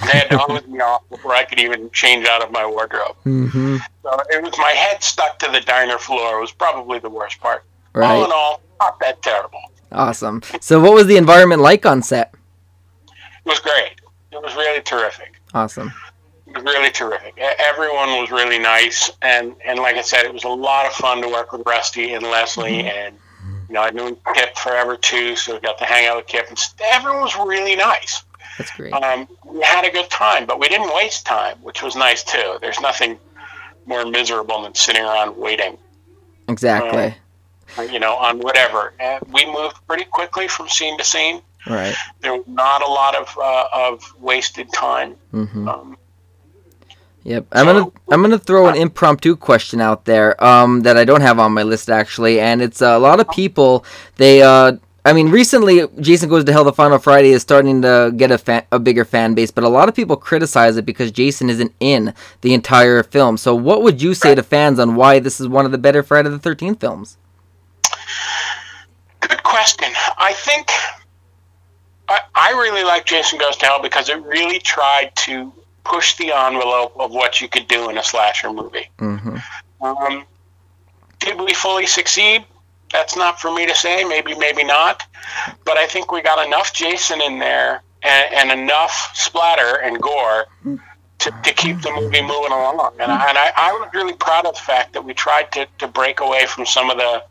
They 0.00 0.12
had 0.18 0.30
to 0.30 0.38
hose 0.38 0.64
me 0.68 0.78
off 0.78 1.08
before 1.10 1.34
I 1.34 1.44
could 1.44 1.58
even 1.58 1.90
change 1.90 2.24
out 2.28 2.40
of 2.40 2.52
my 2.52 2.64
wardrobe. 2.66 3.16
Mm-hmm. 3.24 3.78
So 4.04 4.10
it 4.30 4.42
was 4.44 4.56
my 4.58 4.70
head 4.70 5.02
stuck 5.02 5.40
to 5.40 5.50
the 5.50 5.60
diner 5.60 5.98
floor. 5.98 6.38
It 6.38 6.40
was 6.40 6.52
probably 6.52 7.00
the 7.00 7.10
worst 7.10 7.40
part. 7.40 7.64
Right. 7.94 8.08
All 8.08 8.24
in 8.24 8.30
all, 8.32 8.60
not 8.80 8.98
that 9.00 9.22
terrible. 9.22 9.60
Awesome. 9.92 10.42
So 10.60 10.80
what 10.80 10.94
was 10.94 11.06
the 11.06 11.16
environment 11.16 11.62
like 11.62 11.86
on 11.86 12.02
set? 12.02 12.34
It 13.06 13.48
was 13.48 13.60
great. 13.60 13.94
It 14.32 14.42
was 14.42 14.54
really 14.56 14.82
terrific. 14.82 15.40
Awesome. 15.54 15.92
Really 16.46 16.90
terrific. 16.90 17.38
Everyone 17.38 18.08
was 18.20 18.30
really 18.30 18.58
nice, 18.58 19.10
and 19.22 19.54
and 19.64 19.78
like 19.78 19.96
I 19.96 20.00
said, 20.02 20.24
it 20.24 20.32
was 20.32 20.44
a 20.44 20.48
lot 20.48 20.86
of 20.86 20.92
fun 20.92 21.20
to 21.22 21.28
work 21.28 21.52
with 21.52 21.62
Rusty 21.66 22.14
and 22.14 22.22
Leslie, 22.24 22.80
and 22.82 23.16
you 23.68 23.74
know 23.74 23.82
I 23.82 23.90
knew 23.90 24.16
Kipp 24.34 24.56
forever 24.56 24.96
too, 24.96 25.36
so 25.36 25.54
we 25.54 25.60
got 25.60 25.76
to 25.78 25.84
hang 25.84 26.06
out 26.06 26.16
with 26.16 26.26
Kipp, 26.26 26.46
and 26.48 26.58
everyone 26.92 27.20
was 27.22 27.36
really 27.36 27.76
nice. 27.76 28.22
That's 28.58 28.70
great. 28.70 28.92
um, 28.92 29.28
we 29.44 29.60
had 29.62 29.84
a 29.84 29.90
good 29.90 30.08
time, 30.08 30.46
but 30.46 30.58
we 30.58 30.68
didn't 30.68 30.94
waste 30.94 31.26
time, 31.26 31.58
which 31.58 31.82
was 31.82 31.94
nice 31.94 32.24
too. 32.24 32.56
There's 32.62 32.80
nothing 32.80 33.18
more 33.84 34.06
miserable 34.06 34.62
than 34.62 34.74
sitting 34.74 35.02
around 35.02 35.36
waiting, 35.36 35.76
Exactly. 36.48 37.14
You 37.90 37.98
know, 37.98 38.14
on 38.14 38.38
whatever. 38.38 38.92
And 39.00 39.22
we 39.32 39.46
moved 39.46 39.76
pretty 39.86 40.04
quickly 40.04 40.48
from 40.48 40.68
scene 40.68 40.98
to 40.98 41.04
scene. 41.04 41.42
Right. 41.66 41.94
There 42.20 42.34
was 42.34 42.46
not 42.46 42.82
a 42.82 42.86
lot 42.86 43.16
of 43.16 43.38
uh, 43.38 43.68
of 43.72 44.14
wasted 44.20 44.72
time. 44.72 45.16
Mm-hmm. 45.32 45.68
Um, 45.68 45.98
Yep. 47.24 47.46
I'm 47.50 47.66
gonna 47.66 47.90
I'm 48.08 48.22
gonna 48.22 48.38
throw 48.38 48.68
an 48.68 48.76
impromptu 48.76 49.34
question 49.34 49.80
out 49.80 50.04
there 50.04 50.42
um, 50.42 50.82
that 50.82 50.96
I 50.96 51.04
don't 51.04 51.22
have 51.22 51.40
on 51.40 51.50
my 51.50 51.64
list 51.64 51.90
actually, 51.90 52.38
and 52.38 52.62
it's 52.62 52.80
uh, 52.80 52.90
a 52.90 53.00
lot 53.00 53.18
of 53.18 53.28
people 53.30 53.84
they 54.14 54.42
uh, 54.42 54.76
I 55.06 55.12
mean, 55.12 55.30
recently, 55.30 55.86
Jason 56.00 56.28
Goes 56.28 56.42
to 56.44 56.52
Hell: 56.52 56.64
The 56.64 56.72
Final 56.72 56.98
Friday 56.98 57.30
is 57.30 57.40
starting 57.40 57.82
to 57.82 58.12
get 58.16 58.32
a 58.32 58.38
fa- 58.38 58.66
a 58.72 58.80
bigger 58.80 59.04
fan 59.04 59.34
base, 59.34 59.52
but 59.52 59.62
a 59.62 59.68
lot 59.68 59.88
of 59.88 59.94
people 59.94 60.16
criticize 60.16 60.76
it 60.76 60.84
because 60.84 61.12
Jason 61.12 61.48
isn't 61.48 61.72
in 61.78 62.12
the 62.40 62.54
entire 62.54 63.04
film. 63.04 63.36
So, 63.36 63.54
what 63.54 63.82
would 63.82 64.02
you 64.02 64.14
say 64.14 64.34
to 64.34 64.42
fans 64.42 64.80
on 64.80 64.96
why 64.96 65.20
this 65.20 65.40
is 65.40 65.46
one 65.46 65.64
of 65.64 65.70
the 65.70 65.78
better 65.78 66.02
Friday 66.02 66.28
the 66.28 66.40
Thirteenth 66.40 66.80
films? 66.80 67.18
Good 69.20 69.42
question. 69.42 69.88
I 70.18 70.32
think 70.34 70.70
I, 72.08 72.20
I 72.34 72.50
really 72.52 72.84
like 72.84 73.06
Jason 73.06 73.38
Goes 73.38 73.56
to 73.58 73.66
Hell 73.66 73.82
because 73.82 74.08
it 74.08 74.22
really 74.22 74.58
tried 74.58 75.14
to 75.16 75.52
push 75.84 76.16
the 76.16 76.32
envelope 76.32 76.94
of 76.98 77.12
what 77.12 77.40
you 77.40 77.48
could 77.48 77.68
do 77.68 77.88
in 77.90 77.98
a 77.98 78.02
slasher 78.02 78.52
movie. 78.52 78.88
Mm-hmm. 78.98 79.36
Um, 79.84 80.24
did 81.18 81.40
we 81.40 81.54
fully 81.54 81.86
succeed? 81.86 82.44
That's 82.92 83.16
not 83.16 83.40
for 83.40 83.52
me 83.52 83.66
to 83.66 83.74
say. 83.74 84.04
Maybe, 84.04 84.34
maybe 84.34 84.64
not. 84.64 85.02
But 85.64 85.76
I 85.76 85.86
think 85.86 86.12
we 86.12 86.22
got 86.22 86.44
enough 86.46 86.72
Jason 86.72 87.20
in 87.20 87.38
there 87.38 87.82
and, 88.02 88.34
and 88.50 88.60
enough 88.60 89.10
splatter 89.14 89.80
and 89.82 90.00
gore 90.00 90.46
to, 91.18 91.30
to 91.42 91.52
keep 91.54 91.80
the 91.82 91.90
movie 91.90 92.22
moving 92.22 92.52
along. 92.52 92.94
And, 93.00 93.10
I, 93.10 93.28
and 93.28 93.38
I, 93.38 93.52
I 93.56 93.72
was 93.72 93.90
really 93.92 94.12
proud 94.14 94.46
of 94.46 94.54
the 94.54 94.60
fact 94.60 94.92
that 94.92 95.04
we 95.04 95.14
tried 95.14 95.50
to, 95.52 95.66
to 95.78 95.88
break 95.88 96.20
away 96.20 96.46
from 96.46 96.66
some 96.66 96.90
of 96.90 96.98
the 96.98 97.24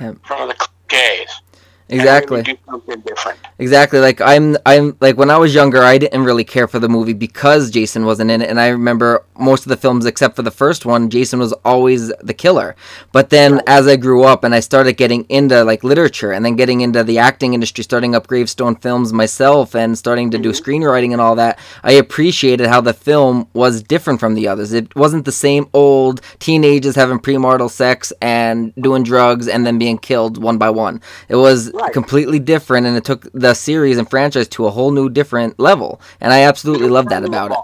Yep. 0.00 0.16
from 0.24 0.42
of 0.42 0.48
the 0.48 0.54
cliches. 0.54 1.40
Exactly. 1.88 2.42
do 2.42 2.56
something 2.64 3.00
different. 3.00 3.38
Exactly. 3.58 4.00
Like 4.00 4.20
I'm 4.20 4.56
I'm 4.64 4.96
like 5.00 5.18
when 5.18 5.30
I 5.30 5.36
was 5.36 5.54
younger 5.54 5.82
I 5.82 5.98
didn't 5.98 6.24
really 6.24 6.44
care 6.44 6.66
for 6.66 6.78
the 6.78 6.88
movie 6.88 7.12
because 7.12 7.70
Jason 7.70 8.06
wasn't 8.06 8.30
in 8.30 8.40
it 8.40 8.48
and 8.48 8.58
I 8.58 8.68
remember 8.68 9.24
most 9.38 9.66
of 9.66 9.68
the 9.68 9.76
films 9.76 10.06
except 10.06 10.34
for 10.34 10.42
the 10.42 10.50
first 10.50 10.86
one 10.86 11.10
Jason 11.10 11.38
was 11.38 11.52
always 11.64 12.08
the 12.22 12.32
killer. 12.32 12.74
But 13.12 13.28
then 13.28 13.60
as 13.66 13.86
I 13.86 13.96
grew 13.96 14.24
up 14.24 14.44
and 14.44 14.54
I 14.54 14.60
started 14.60 14.94
getting 14.94 15.24
into 15.28 15.62
like 15.62 15.84
literature 15.84 16.32
and 16.32 16.42
then 16.44 16.56
getting 16.56 16.80
into 16.80 17.04
the 17.04 17.18
acting 17.18 17.52
industry 17.52 17.84
starting 17.84 18.14
up 18.14 18.26
Gravestone 18.26 18.76
Films 18.76 19.12
myself 19.12 19.74
and 19.74 19.98
starting 19.98 20.30
to 20.30 20.38
do 20.38 20.52
mm-hmm. 20.52 20.70
screenwriting 20.70 21.12
and 21.12 21.20
all 21.20 21.34
that 21.36 21.58
I 21.82 21.92
appreciated 21.92 22.66
how 22.66 22.80
the 22.80 22.94
film 22.94 23.46
was 23.52 23.82
different 23.82 24.20
from 24.20 24.34
the 24.34 24.48
others. 24.48 24.72
It 24.72 24.96
wasn't 24.96 25.26
the 25.26 25.32
same 25.32 25.68
old 25.74 26.22
teenagers 26.38 26.96
having 26.96 27.18
premarital 27.18 27.70
sex 27.70 28.10
and 28.22 28.74
doing 28.76 29.02
drugs 29.02 29.48
and 29.48 29.66
then 29.66 29.78
being 29.78 29.98
killed 29.98 30.42
one 30.42 30.56
by 30.56 30.70
one. 30.70 31.02
It 31.28 31.36
was 31.36 31.73
Right. 31.74 31.92
completely 31.92 32.38
different 32.38 32.86
and 32.86 32.96
it 32.96 33.04
took 33.04 33.26
the 33.32 33.52
series 33.52 33.98
and 33.98 34.08
franchise 34.08 34.46
to 34.48 34.66
a 34.66 34.70
whole 34.70 34.92
new 34.92 35.08
different 35.10 35.58
level 35.58 36.00
and 36.20 36.32
i 36.32 36.42
absolutely 36.42 36.88
love 36.88 37.08
that 37.08 37.24
about 37.24 37.50
it 37.50 37.58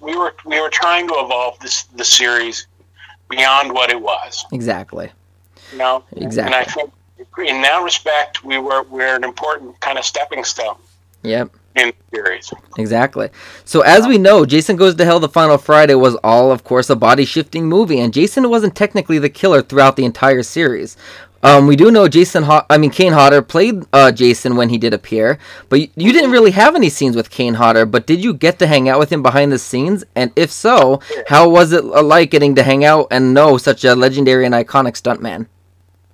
We 0.00 0.14
were 0.16 0.32
we 0.46 0.60
were 0.60 0.70
trying 0.70 1.08
to 1.08 1.14
evolve 1.14 1.58
this 1.58 1.82
the 2.00 2.04
series 2.04 2.66
beyond 3.28 3.72
what 3.72 3.90
it 3.90 4.00
was. 4.00 4.44
exactly 4.52 5.10
You 5.72 5.78
know, 5.78 6.04
Exactly. 6.12 6.54
And 6.54 6.54
I 6.54 6.64
think 6.64 6.90
in 7.38 7.62
that 7.62 7.82
respect, 7.82 8.44
we 8.44 8.58
were 8.58 8.82
we're 8.84 9.16
an 9.16 9.24
important 9.24 9.80
kind 9.80 9.98
of 9.98 10.04
stepping 10.04 10.44
stone 10.44 10.76
yep 11.22 11.50
in 11.74 11.92
series. 12.14 12.52
exactly 12.78 13.28
so 13.64 13.80
as 13.80 14.06
we 14.06 14.16
know 14.18 14.44
jason 14.46 14.76
goes 14.76 14.94
to 14.94 15.04
hell 15.04 15.18
the 15.18 15.28
final 15.28 15.58
friday 15.58 15.94
was 15.94 16.14
all 16.22 16.52
of 16.52 16.62
course 16.62 16.88
a 16.88 16.94
body 16.94 17.24
shifting 17.24 17.66
movie 17.66 17.98
and 17.98 18.12
jason 18.14 18.48
wasn't 18.48 18.76
technically 18.76 19.18
the 19.18 19.28
killer 19.40 19.60
throughout 19.62 19.96
the 19.96 20.04
entire 20.04 20.42
series 20.44 20.96
um, 21.44 21.66
we 21.66 21.76
do 21.76 21.90
know 21.90 22.08
Jason, 22.08 22.42
Ho- 22.42 22.64
I 22.68 22.78
mean 22.78 22.90
Kane 22.90 23.12
Hodder 23.12 23.42
played 23.42 23.84
uh, 23.92 24.10
Jason 24.10 24.56
when 24.56 24.68
he 24.70 24.78
did 24.78 24.92
appear, 24.94 25.38
but 25.68 25.78
y- 25.78 25.90
you 25.94 26.12
didn't 26.12 26.30
really 26.30 26.50
have 26.52 26.74
any 26.74 26.88
scenes 26.88 27.14
with 27.14 27.30
Kane 27.30 27.54
Hodder. 27.54 27.86
But 27.86 28.06
did 28.06 28.22
you 28.24 28.34
get 28.34 28.58
to 28.60 28.66
hang 28.66 28.88
out 28.88 28.98
with 28.98 29.10
him 29.10 29.22
behind 29.22 29.52
the 29.52 29.58
scenes? 29.58 30.02
And 30.16 30.32
if 30.36 30.50
so, 30.50 31.00
how 31.28 31.48
was 31.48 31.72
it 31.72 31.84
uh, 31.84 32.02
like 32.02 32.30
getting 32.30 32.54
to 32.56 32.62
hang 32.62 32.84
out 32.84 33.08
and 33.10 33.34
know 33.34 33.58
such 33.58 33.84
a 33.84 33.94
legendary 33.94 34.46
and 34.46 34.54
iconic 34.54 34.94
stuntman? 35.00 35.46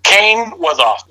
Kane 0.03 0.51
was 0.59 0.79
awesome. 0.79 1.07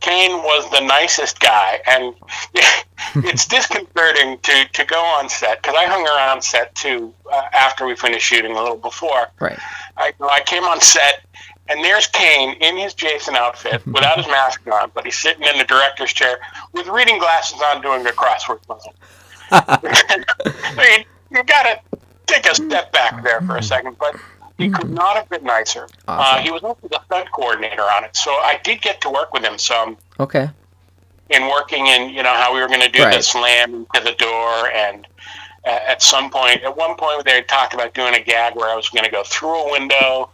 Kane 0.00 0.32
was 0.32 0.68
the 0.72 0.80
nicest 0.80 1.38
guy, 1.38 1.80
and 1.86 2.14
it's 3.24 3.46
disconcerting 3.56 4.38
to, 4.38 4.64
to 4.72 4.84
go 4.84 4.98
on 5.00 5.28
set 5.28 5.62
because 5.62 5.76
I 5.78 5.86
hung 5.86 6.04
around 6.06 6.42
set 6.42 6.74
too 6.74 7.14
uh, 7.32 7.42
after 7.52 7.86
we 7.86 7.94
finished 7.94 8.26
shooting 8.26 8.50
a 8.52 8.60
little 8.60 8.76
before. 8.76 9.28
Right. 9.40 9.58
I, 9.96 10.12
I 10.20 10.40
came 10.44 10.64
on 10.64 10.80
set, 10.80 11.24
and 11.68 11.82
there's 11.84 12.06
Kane 12.08 12.56
in 12.60 12.76
his 12.76 12.94
Jason 12.94 13.34
outfit 13.36 13.86
without 13.86 14.18
his 14.18 14.26
mask 14.26 14.60
on, 14.72 14.90
but 14.94 15.04
he's 15.04 15.18
sitting 15.18 15.44
in 15.46 15.58
the 15.58 15.64
director's 15.64 16.12
chair 16.12 16.38
with 16.72 16.86
reading 16.88 17.18
glasses 17.18 17.60
on 17.72 17.80
doing 17.82 18.06
a 18.06 18.10
crossword 18.10 18.60
puzzle. 18.66 18.94
so 19.52 20.82
you, 20.82 21.04
you 21.30 21.42
got 21.44 21.62
to 21.64 21.98
take 22.26 22.46
a 22.46 22.54
step 22.54 22.92
back 22.92 23.22
there 23.22 23.40
for 23.42 23.56
a 23.56 23.62
second, 23.62 23.96
but 23.98 24.16
he 24.58 24.70
could 24.70 24.90
not 24.90 25.16
have 25.16 25.28
been 25.28 25.44
nicer. 25.44 25.88
Uh, 26.06 26.38
he 26.38 26.50
was 26.50 26.62
also 26.62 26.86
the 26.88 27.00
stunt 27.06 27.30
coordinator 27.32 27.82
on 27.82 28.04
it, 28.04 28.16
so 28.16 28.30
I 28.30 28.60
did 28.64 28.80
get 28.82 29.00
to 29.02 29.10
work 29.10 29.32
with 29.32 29.42
him 29.42 29.58
some 29.58 29.96
Okay. 30.20 30.48
in 31.30 31.48
working 31.48 31.86
in 31.86 32.10
you 32.10 32.22
know 32.22 32.32
how 32.34 32.54
we 32.54 32.60
were 32.60 32.68
going 32.68 32.80
to 32.80 32.88
do 32.90 33.02
Right. 33.02 33.16
the 33.16 33.22
slam 33.22 33.86
to 33.94 34.00
the 34.02 34.12
door 34.12 34.68
and 34.68 35.06
uh, 35.66 35.78
at 35.86 36.02
some 36.02 36.30
point 36.30 36.62
at 36.62 36.76
one 36.76 36.94
point 36.96 37.24
they 37.24 37.32
had 37.32 37.48
talked 37.48 37.74
about 37.74 37.94
doing 37.94 38.14
a 38.14 38.20
gag 38.22 38.54
where 38.56 38.68
i 38.68 38.74
was 38.74 38.88
going 38.88 39.04
to 39.04 39.10
go 39.10 39.22
through 39.24 39.54
a 39.68 39.70
window 39.72 40.30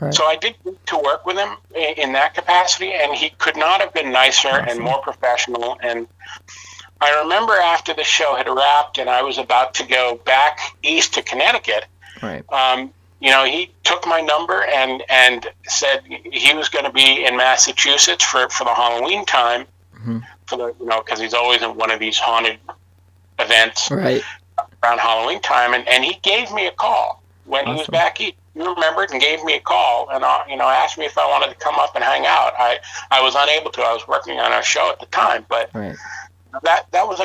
Right. 0.00 0.12
so 0.14 0.24
i 0.26 0.36
did 0.36 0.54
get 0.64 0.86
to 0.86 0.98
work 0.98 1.24
with 1.26 1.36
him 1.36 1.56
in, 1.74 1.94
in 1.98 2.12
that 2.14 2.34
capacity 2.34 2.92
and 2.92 3.14
he 3.14 3.30
could 3.38 3.56
not 3.56 3.80
have 3.80 3.92
been 3.94 4.10
nicer 4.12 4.48
and 4.48 4.78
more 4.80 5.00
professional 5.02 5.78
and 5.82 6.06
i 7.00 7.20
remember 7.22 7.52
after 7.54 7.92
the 7.94 8.04
show 8.04 8.34
had 8.36 8.48
wrapped 8.48 8.98
and 8.98 9.08
i 9.10 9.22
was 9.22 9.38
about 9.38 9.74
to 9.74 9.86
go 9.86 10.20
back 10.24 10.58
east 10.82 11.14
to 11.14 11.22
connecticut 11.22 11.84
Right. 12.22 12.44
um, 12.52 12.92
you 13.22 13.30
know, 13.30 13.44
he 13.44 13.70
took 13.84 14.06
my 14.06 14.20
number 14.22 14.62
and 14.64 15.02
and 15.10 15.46
said 15.66 16.00
he 16.06 16.54
was 16.54 16.70
going 16.70 16.86
to 16.86 16.90
be 16.90 17.24
in 17.26 17.36
Massachusetts 17.36 18.24
for 18.24 18.48
for 18.48 18.64
the 18.64 18.74
Halloween 18.74 19.26
time, 19.26 19.66
Mhm. 19.98 20.22
for 20.46 20.56
the 20.56 20.74
you 20.80 20.86
know 20.86 21.02
because 21.02 21.20
he's 21.20 21.34
always 21.34 21.60
in 21.60 21.76
one 21.76 21.90
of 21.90 22.00
these 22.00 22.18
haunted 22.18 22.58
events 23.38 23.90
Right. 23.90 24.22
Around 24.90 24.98
Halloween 25.00 25.40
time, 25.40 25.74
and 25.74 25.86
and 25.88 26.04
he 26.04 26.18
gave 26.22 26.52
me 26.52 26.66
a 26.66 26.72
call 26.72 27.22
when 27.44 27.66
he 27.66 27.72
was 27.72 27.86
back. 27.88 28.18
He 28.18 28.34
remembered 28.54 29.10
and 29.12 29.20
gave 29.20 29.42
me 29.44 29.54
a 29.54 29.60
call, 29.60 30.08
and 30.10 30.24
uh, 30.24 30.42
you 30.48 30.56
know 30.56 30.68
asked 30.68 30.98
me 30.98 31.04
if 31.06 31.16
I 31.16 31.26
wanted 31.26 31.50
to 31.50 31.56
come 31.56 31.76
up 31.76 31.94
and 31.94 32.04
hang 32.04 32.26
out. 32.26 32.52
I 32.58 32.78
I 33.10 33.22
was 33.22 33.34
unable 33.36 33.70
to. 33.72 33.82
I 33.82 33.92
was 33.92 34.06
working 34.08 34.38
on 34.38 34.52
our 34.52 34.62
show 34.62 34.90
at 34.90 35.00
the 35.00 35.06
time, 35.06 35.46
but 35.48 35.70
Right. 35.74 35.96
that 36.62 36.86
that 36.92 37.06
was 37.06 37.20
a, 37.20 37.24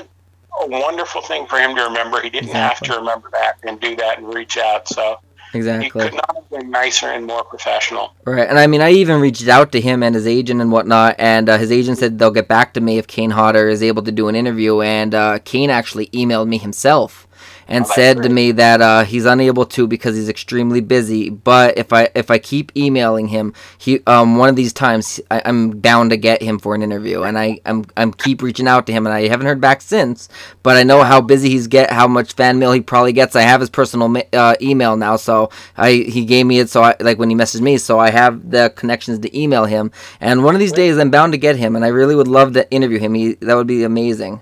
a 0.61 0.67
wonderful 0.67 1.21
thing 1.21 1.47
for 1.47 1.57
him 1.57 1.75
to 1.75 1.83
remember. 1.83 2.21
He 2.21 2.29
didn't 2.29 2.49
Exactly. 2.49 2.87
have 2.87 2.95
to 2.95 2.99
remember 2.99 3.29
that 3.33 3.57
and 3.63 3.79
do 3.79 3.95
that 3.95 4.19
and 4.19 4.33
reach 4.33 4.57
out. 4.57 4.87
So 4.87 5.19
he 5.51 5.59
Exactly. 5.59 5.89
could 6.01 6.13
not 6.13 6.35
have 6.35 6.49
been 6.49 6.69
nicer 6.69 7.07
and 7.07 7.25
more 7.25 7.43
professional. 7.43 8.13
Right, 8.25 8.47
and 8.47 8.59
I 8.59 8.67
mean, 8.67 8.81
I 8.81 8.91
even 8.91 9.21
reached 9.21 9.47
out 9.47 9.71
to 9.71 9.79
him 9.79 10.03
and 10.03 10.13
his 10.13 10.27
agent 10.27 10.59
and 10.59 10.69
whatnot, 10.71 11.15
and 11.17 11.47
uh, 11.47 11.57
his 11.57 11.71
agent 11.71 11.97
said 11.97 12.19
they'll 12.19 12.31
get 12.31 12.49
back 12.49 12.73
to 12.73 12.81
me 12.81 12.97
if 12.97 13.07
Kane 13.07 13.29
Hodder 13.31 13.69
is 13.69 13.81
able 13.81 14.03
to 14.03 14.11
do 14.11 14.27
an 14.27 14.35
interview. 14.35 14.81
And 14.81 15.15
uh, 15.15 15.39
Kane 15.45 15.69
actually 15.69 16.07
emailed 16.07 16.47
me 16.49 16.57
himself 16.57 17.24
and 17.67 17.85
said 17.87 18.21
to 18.23 18.29
me 18.29 18.51
that 18.53 18.81
uh, 18.81 19.03
he's 19.03 19.25
unable 19.25 19.65
to 19.65 19.87
because 19.87 20.15
he's 20.15 20.29
extremely 20.29 20.81
busy. 20.81 21.29
But 21.29 21.77
if 21.77 21.91
I 21.93 22.09
if 22.15 22.29
I 22.29 22.37
keep 22.37 22.71
emailing 22.75 23.27
him, 23.29 23.53
he 23.77 24.01
um 24.07 24.37
one 24.37 24.49
of 24.49 24.55
these 24.55 24.73
times 24.73 25.19
I, 25.31 25.41
I'm 25.45 25.71
bound 25.71 26.11
to 26.11 26.17
get 26.17 26.41
him 26.41 26.59
for 26.59 26.75
an 26.75 26.81
interview, 26.81 27.23
and 27.23 27.37
I 27.37 27.59
I'm 27.65 27.85
I'm 27.97 28.13
keep 28.13 28.41
reaching 28.41 28.67
out 28.67 28.85
to 28.87 28.93
him, 28.93 29.05
and 29.05 29.13
I 29.13 29.27
haven't 29.27 29.47
heard 29.47 29.61
back 29.61 29.81
since. 29.81 30.29
But 30.63 30.77
I 30.77 30.83
know 30.83 31.03
how 31.03 31.21
busy 31.21 31.49
he's 31.49 31.67
get, 31.67 31.91
how 31.91 32.07
much 32.07 32.33
fan 32.33 32.59
mail 32.59 32.71
he 32.71 32.81
probably 32.81 33.13
gets. 33.13 33.35
I 33.35 33.41
have 33.41 33.61
his 33.61 33.69
personal 33.69 34.07
ma- 34.07 34.21
uh, 34.33 34.55
email 34.61 34.95
now, 34.97 35.15
so 35.15 35.49
I 35.77 35.91
he 35.93 36.25
gave 36.25 36.45
me 36.45 36.59
it. 36.59 36.69
So 36.69 36.83
I 36.83 36.95
like 36.99 37.17
when 37.17 37.29
he 37.29 37.35
messaged 37.35 37.61
me, 37.61 37.77
so 37.77 37.99
I 37.99 38.11
have 38.11 38.51
the 38.51 38.71
connections 38.75 39.19
to 39.19 39.37
email 39.37 39.65
him. 39.65 39.91
And 40.19 40.43
one 40.43 40.55
of 40.55 40.59
these 40.59 40.73
days, 40.73 40.97
I'm 40.97 41.11
bound 41.11 41.33
to 41.33 41.37
get 41.37 41.55
him, 41.55 41.75
and 41.75 41.83
I 41.83 41.89
really 41.89 42.15
would 42.15 42.27
love 42.27 42.53
to 42.53 42.69
interview 42.71 42.99
him. 42.99 43.13
He 43.13 43.33
that 43.35 43.55
would 43.55 43.67
be 43.67 43.83
amazing. 43.83 44.41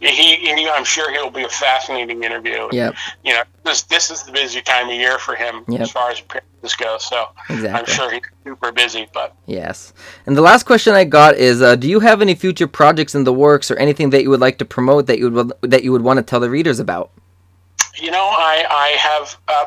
He, 0.00 0.36
he, 0.36 0.68
I'm 0.68 0.84
sure 0.84 1.10
he'll 1.12 1.30
be 1.30 1.44
a 1.44 1.48
fascinating 1.48 2.22
interview. 2.24 2.68
Yep, 2.72 2.94
You 3.24 3.34
know, 3.34 3.42
this 3.64 3.82
this 3.82 4.10
is 4.10 4.22
the 4.22 4.32
busy 4.32 4.60
time 4.60 4.88
of 4.88 4.94
year 4.94 5.18
for 5.18 5.34
him 5.34 5.64
Yep. 5.68 5.80
as 5.80 5.90
far 5.90 6.10
as 6.10 6.20
appearances 6.20 6.74
go. 6.76 6.98
So 6.98 7.28
I'm 7.48 7.86
sure 7.86 8.10
he's 8.12 8.22
super 8.44 8.70
busy. 8.72 9.08
But 9.14 9.34
Yes. 9.46 9.92
And 10.26 10.36
the 10.36 10.42
last 10.42 10.64
question 10.64 10.94
I 10.94 11.04
got 11.04 11.36
is, 11.36 11.62
uh, 11.62 11.76
do 11.76 11.88
you 11.88 12.00
have 12.00 12.20
any 12.20 12.34
future 12.34 12.66
projects 12.66 13.14
in 13.14 13.24
the 13.24 13.32
works 13.32 13.70
or 13.70 13.76
anything 13.76 14.10
that 14.10 14.22
you 14.22 14.30
would 14.30 14.40
like 14.40 14.58
to 14.58 14.64
promote 14.64 15.06
that 15.06 15.18
you 15.18 15.30
would 15.30 15.52
that 15.62 15.82
you 15.84 15.92
would 15.92 16.02
want 16.02 16.18
to 16.18 16.22
tell 16.22 16.40
the 16.40 16.50
readers 16.50 16.78
about? 16.78 17.10
you 17.96 18.10
know, 18.10 18.24
I 18.24 18.64
I 18.70 18.88
have 18.98 19.36
uh, 19.48 19.64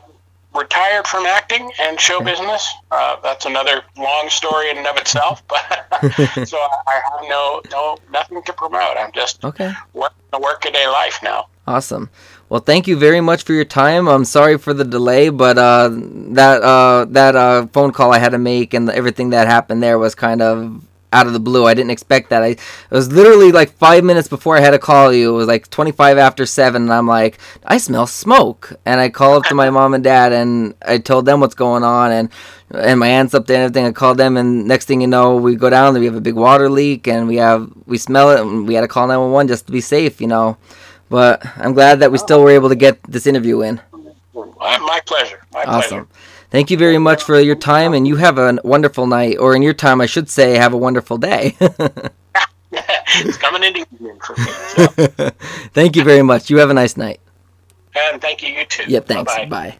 retired 0.56 1.08
from 1.08 1.26
acting 1.26 1.72
and 1.82 2.00
show 2.00 2.22
business. 2.22 2.74
Uh, 2.92 3.18
that's 3.22 3.46
another 3.46 3.84
long 3.98 4.30
story 4.30 4.70
in 4.70 4.78
and 4.78 4.88
of 4.88 4.98
itself. 4.98 5.44
But 5.50 5.64
so 6.48 6.58
I, 6.58 6.78
I 6.88 7.02
have 7.12 7.30
no 7.30 7.62
no 7.72 7.98
nothing 8.12 8.44
to 8.44 8.54
promote. 8.54 8.98
I'm 8.98 9.12
just 9.12 9.44
Okay. 9.44 9.72
working 9.94 10.16
a 10.34 10.40
workaday 10.40 10.86
life 10.88 11.20
now. 11.24 11.48
Awesome. 11.68 12.10
Well, 12.50 12.60
thank 12.60 12.88
you 12.88 12.96
very 12.98 13.22
much 13.22 13.44
for 13.44 13.54
your 13.54 13.66
time. 13.66 14.08
I'm 14.08 14.26
sorry 14.26 14.58
for 14.58 14.74
the 14.74 14.84
delay, 14.86 15.30
but 15.30 15.58
uh, 15.58 15.90
that 15.92 16.62
uh, 16.62 17.06
that 17.10 17.36
uh, 17.36 17.68
phone 17.68 17.92
call 17.92 18.14
I 18.14 18.20
had 18.20 18.30
to 18.34 18.38
make 18.38 18.74
and 18.74 18.90
everything 18.90 19.32
that 19.32 19.48
happened 19.48 19.82
there 19.82 19.98
was 19.98 20.14
kind 20.14 20.42
of 20.42 20.84
out 21.14 21.28
of 21.28 21.34
the 21.34 21.40
blue. 21.40 21.66
I 21.66 21.74
didn't 21.74 21.92
expect 21.92 22.30
that. 22.30 22.44
I 22.44 22.48
it 22.48 22.60
was 22.92 23.12
literally 23.12 23.52
like 23.52 23.72
five 23.72 24.04
minutes 24.04 24.28
before 24.28 24.58
I 24.58 24.62
had 24.62 24.72
to 24.72 24.80
call 24.80 25.14
you. 25.14 25.34
It 25.34 25.38
was 25.38 25.48
like 25.48 25.70
25 25.70 26.18
after 26.18 26.46
seven, 26.46 26.84
and 26.84 26.94
I'm 26.94 27.08
like, 27.08 27.40
I 27.66 27.78
smell 27.78 28.08
smoke. 28.08 28.74
And 28.86 29.00
I 29.00 29.10
call 29.10 29.36
up 29.36 29.44
to 29.46 29.56
my 29.56 29.70
mom 29.70 29.94
and 29.94 30.04
dad, 30.04 30.34
and 30.34 30.76
I 30.86 30.98
told 30.98 31.26
them 31.26 31.40
what's 31.40 31.56
going 31.56 31.84
on, 31.84 32.12
and 32.12 32.30
and 32.72 33.00
my 33.00 33.08
aunt's 33.08 33.34
up 33.34 33.48
there 33.48 33.58
and 33.58 33.64
everything. 33.66 33.86
I 33.86 33.92
called 33.92 34.18
them, 34.18 34.38
and 34.38 34.68
next 34.68 34.86
thing 34.86 35.02
you 35.02 35.08
know, 35.08 35.38
we 35.38 35.56
go 35.56 35.70
down 35.70 35.94
there. 35.94 36.02
We 36.02 36.08
have 36.08 36.16
a 36.16 36.22
big 36.22 36.36
water 36.36 36.70
leak, 36.70 37.08
and 37.08 37.28
we 37.28 37.38
have 37.38 37.70
we 37.86 37.98
smell 37.98 38.32
it, 38.32 38.42
and 38.42 38.68
we 38.68 38.74
had 38.74 38.82
to 38.82 38.88
call 38.88 39.08
911 39.08 39.48
just 39.48 39.68
to 39.68 39.72
be 39.72 39.82
safe, 39.82 40.20
you 40.20 40.28
know. 40.28 40.58
But 41.10 41.46
I'm 41.58 41.74
glad 41.74 42.00
that 42.00 42.12
we 42.12 42.18
still 42.18 42.42
were 42.42 42.50
able 42.50 42.70
to 42.70 42.76
get 42.76 43.02
this 43.04 43.28
interview 43.28 43.62
in. 43.62 43.80
My 44.34 45.02
pleasure. 45.06 45.42
My 45.54 45.64
awesome. 45.64 46.08
Pleasure. 46.08 46.35
Thank 46.56 46.72
you 46.72 46.78
very 46.78 46.98
much 46.98 47.22
for 47.22 47.38
your 47.38 47.58
time, 47.58 47.94
and 47.94 48.08
you 48.08 48.16
have 48.16 48.38
a 48.38 48.58
wonderful 48.64 49.08
night, 49.08 49.38
or 49.40 49.58
in 49.58 49.62
your 49.62 49.74
time, 49.74 50.00
I 50.00 50.06
should 50.06 50.30
say, 50.30 50.56
have 50.56 50.72
a 50.72 50.78
wonderful 50.78 51.18
day. 51.18 51.58
it's 52.72 53.36
coming 53.36 53.62
into 53.62 53.82
evening 53.82 54.18
for 54.22 54.40
me. 54.40 54.52
So. 54.70 55.30
thank 55.74 55.98
you 55.98 56.06
very 56.06 56.22
much. 56.22 56.50
You 56.50 56.60
have 56.60 56.70
a 56.70 56.74
nice 56.74 56.96
night. 56.96 57.20
And 57.94 58.22
thank 58.22 58.42
you, 58.42 58.54
you 58.54 58.64
too. 58.64 58.86
Yep, 58.88 59.06
thanks. 59.06 59.36
Bye-bye. 59.36 59.50
Bye. 59.50 59.78